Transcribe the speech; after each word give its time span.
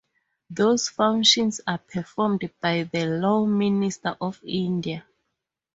Those 0.49 0.89
functions 0.89 1.61
are 1.67 1.77
performed 1.77 2.49
by 2.59 2.89
the 2.91 3.05
Law 3.05 3.45
Minister 3.45 4.17
of 4.19 4.41
India. 4.43 5.05